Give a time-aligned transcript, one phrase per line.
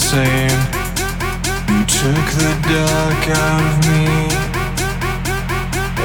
[0.00, 0.60] same.
[1.68, 4.06] You took the dark out of me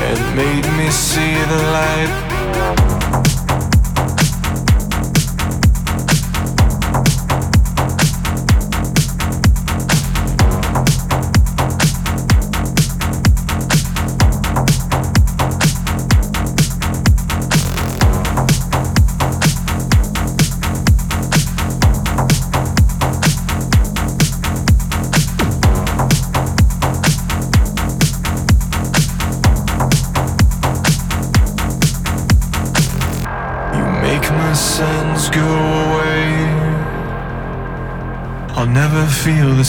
[0.06, 2.95] and made me see the light.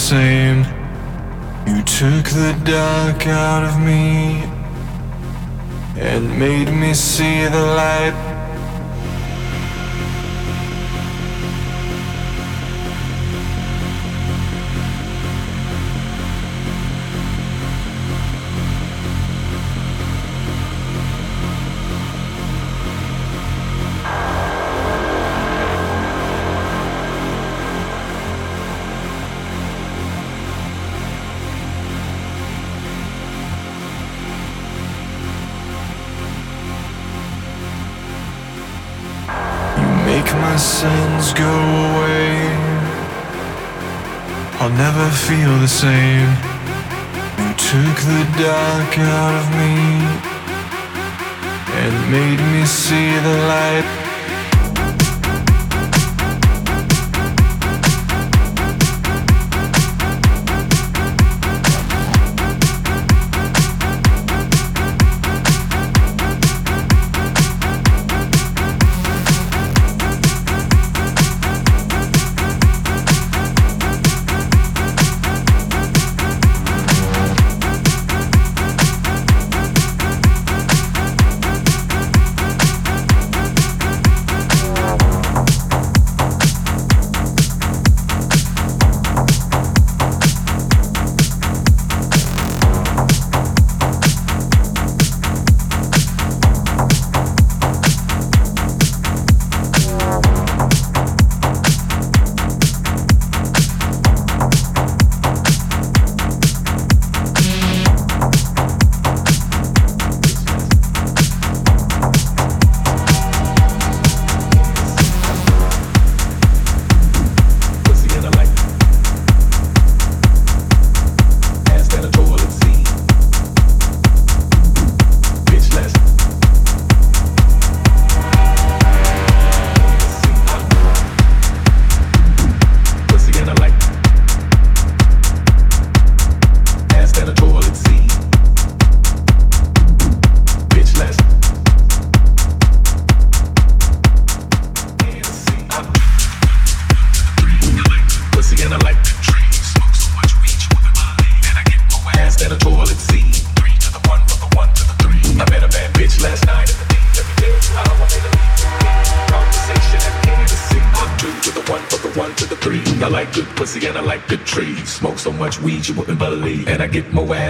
[0.09, 0.59] insane.
[1.67, 4.43] You took the dark out of me
[5.99, 8.26] and made me see the light.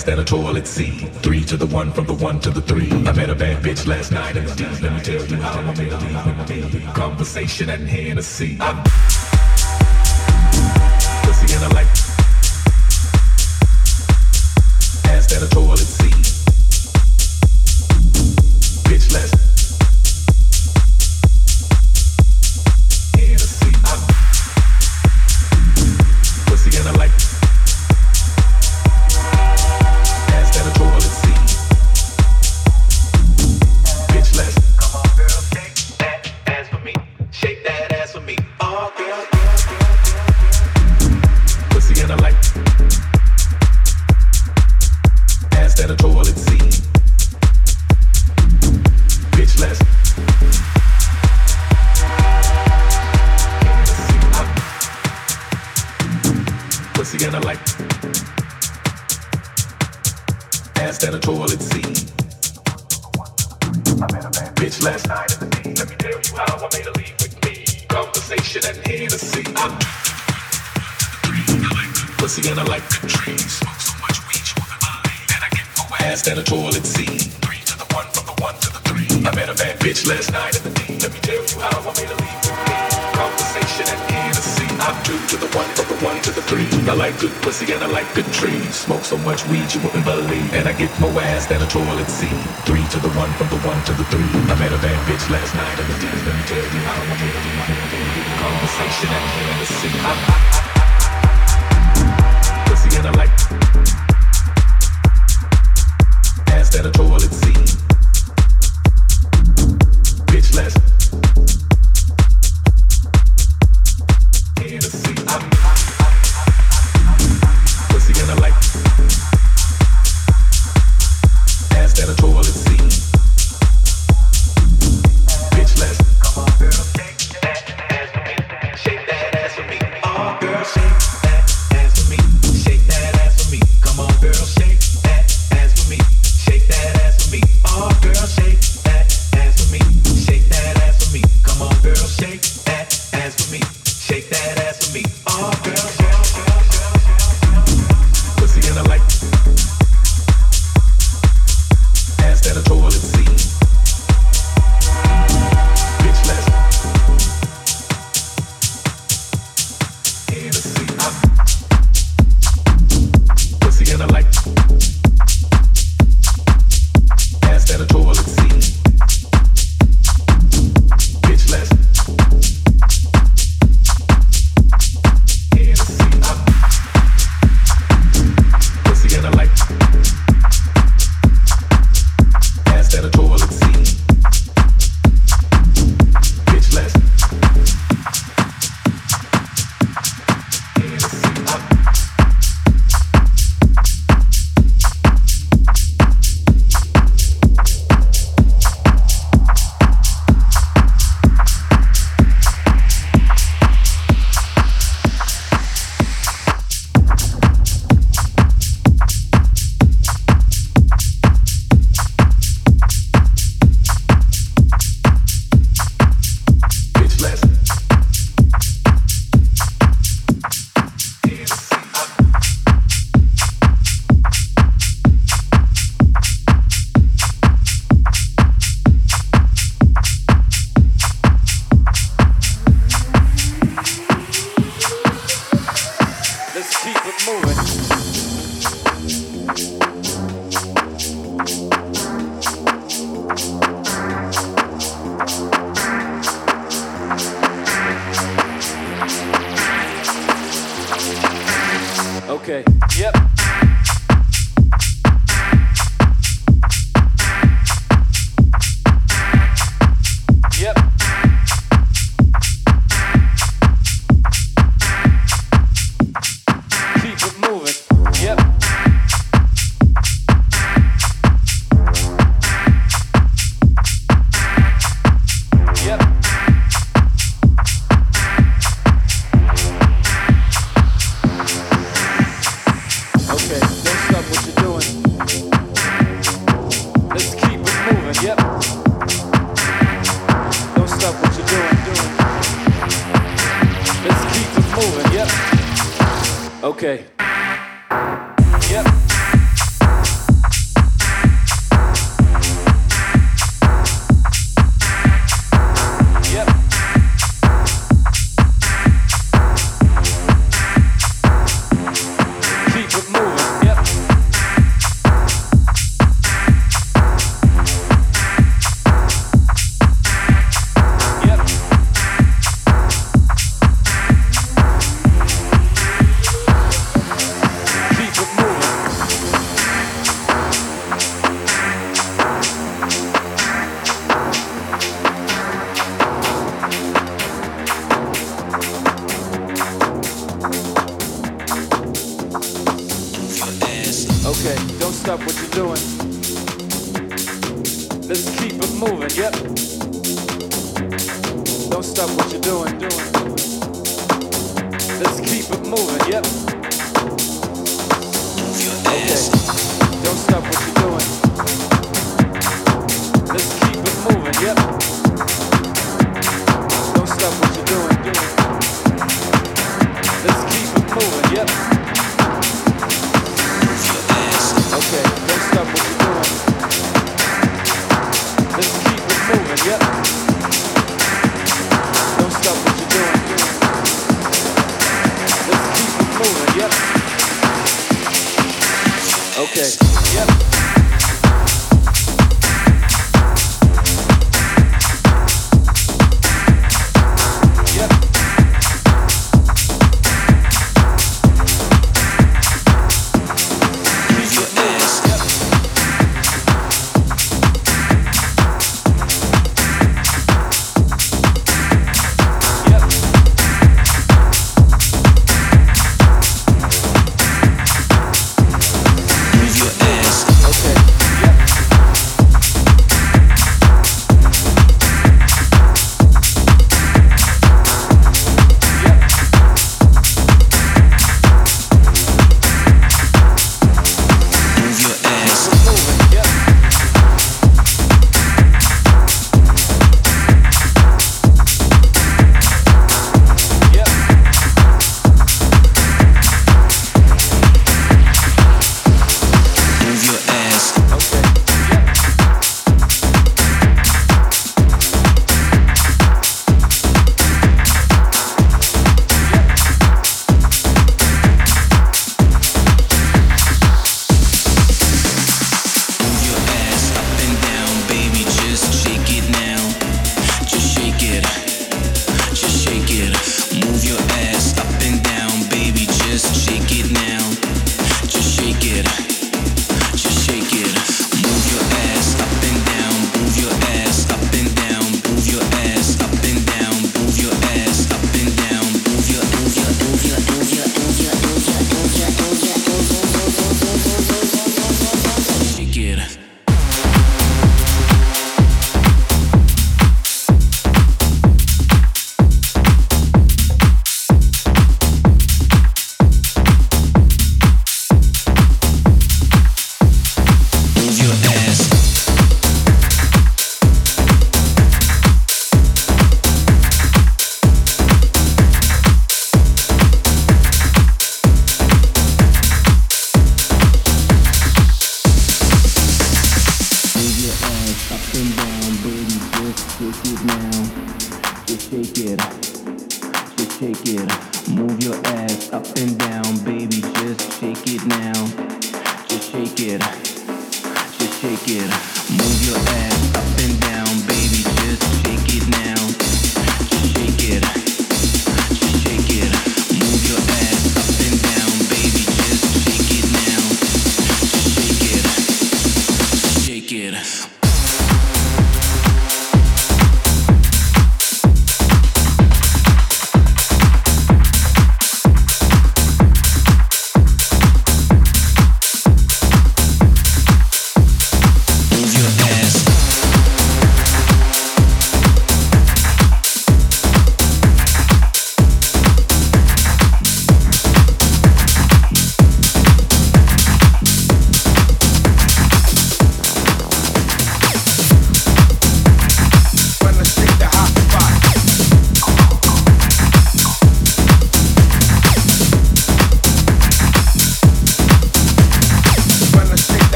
[0.00, 1.08] fast than a toilet seat.
[1.22, 2.90] Three to the one, from the one to the three.
[2.90, 4.82] I met a bad bitch last night in the deep.
[4.82, 6.94] Let me tell you how I made a deep.
[6.94, 8.56] Conversation and Hennessy.
[8.60, 8.82] I'm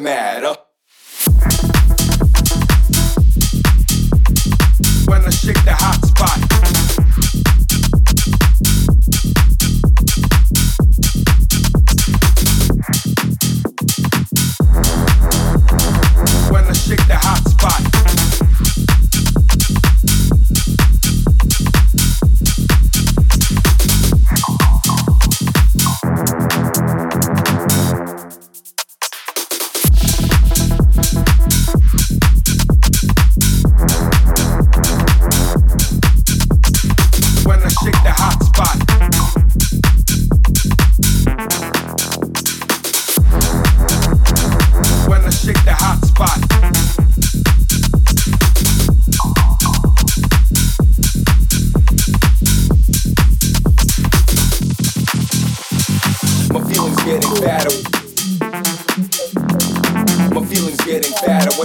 [0.00, 0.59] the matter?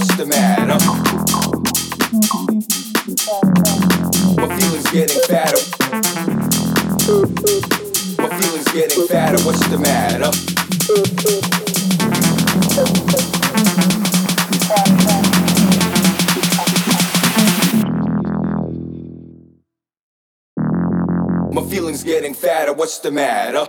[0.06, 0.78] What's the matter?
[4.36, 5.58] My feelings getting fatter.
[8.22, 9.44] My feelings getting fatter.
[9.44, 10.32] What's the matter?
[21.52, 22.74] My feelings getting fatter.
[22.74, 23.68] What's the matter?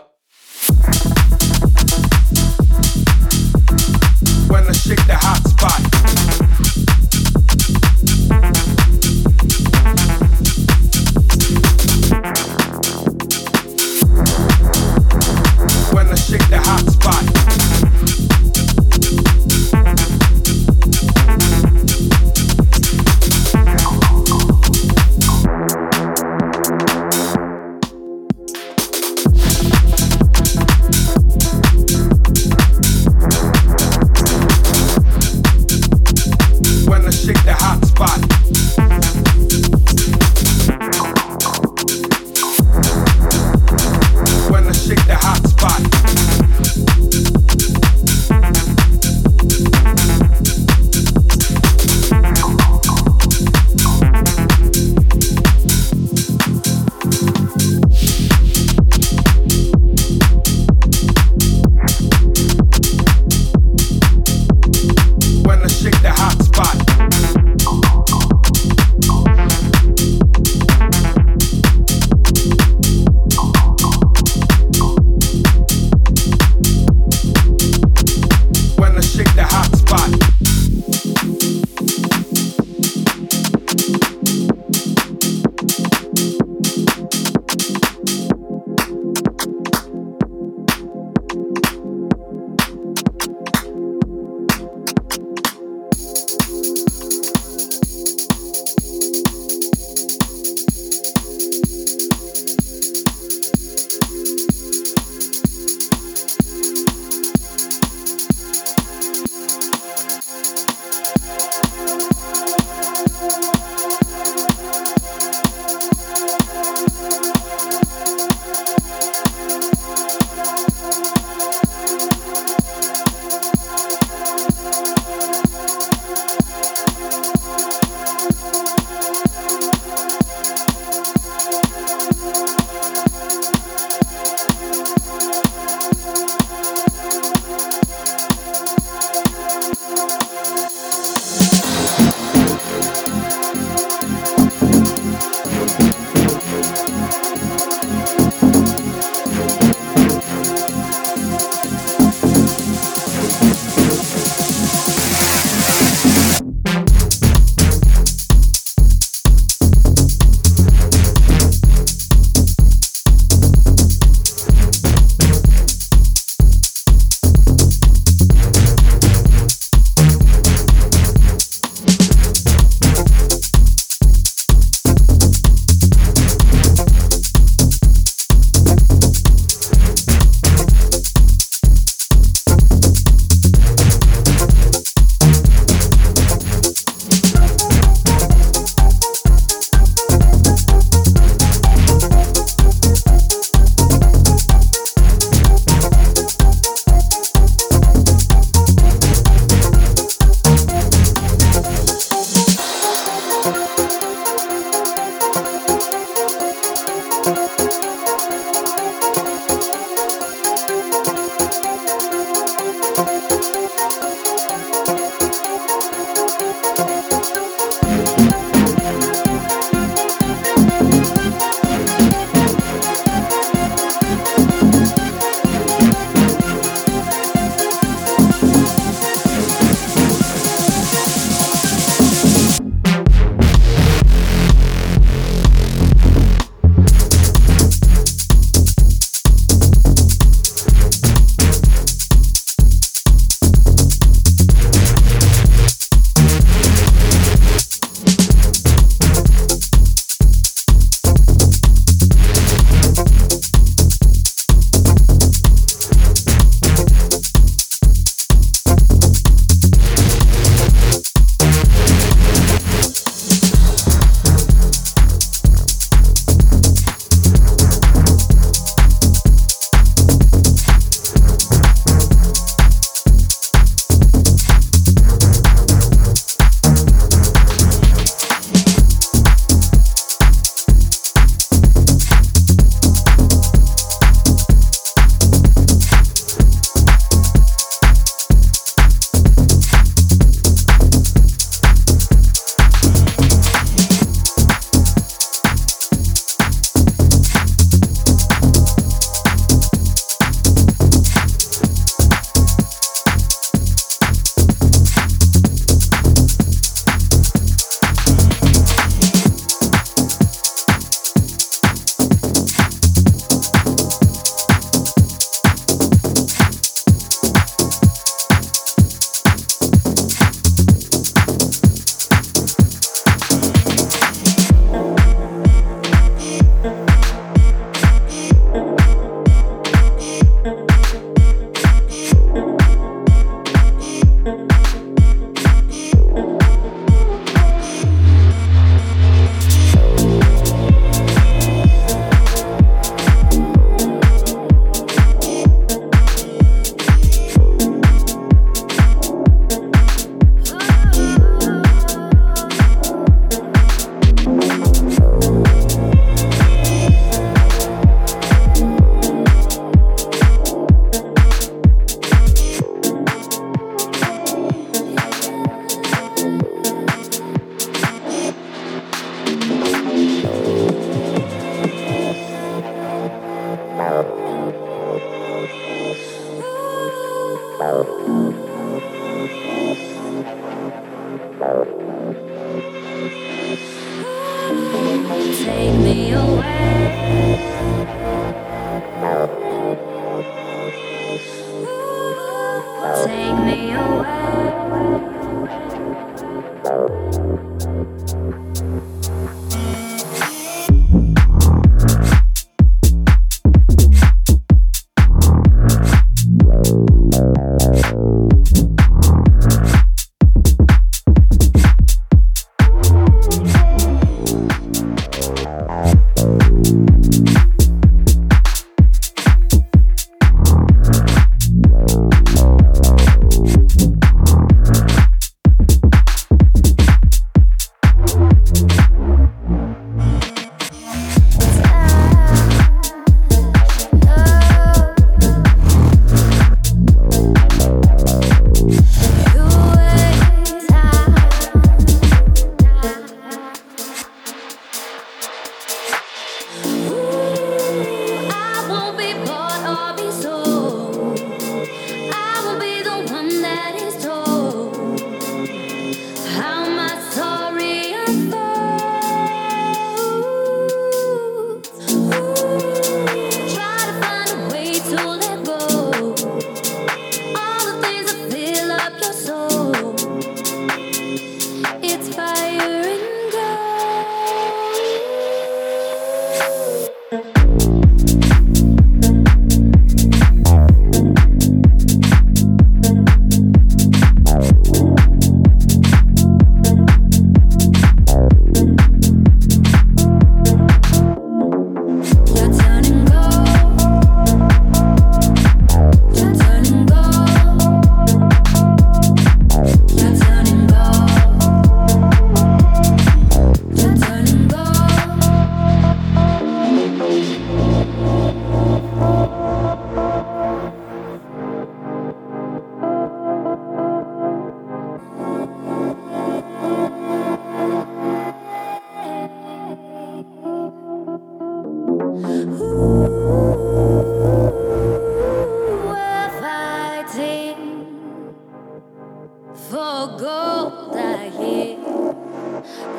[529.70, 531.78] for gold I hear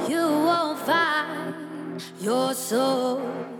[0.09, 3.56] you won't find your soul.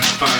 [0.00, 0.31] Bye.